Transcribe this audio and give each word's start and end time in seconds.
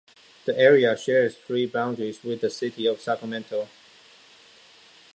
The 0.45 0.57
area 0.57 0.97
shares 0.97 1.37
three 1.37 1.67
boundaries 1.67 2.23
with 2.23 2.41
the 2.41 2.49
City 2.49 2.87
of 2.87 2.99
Sacramento. 2.99 3.69